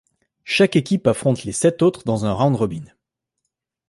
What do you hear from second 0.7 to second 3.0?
équipe affronte les sept autres dans un round robin.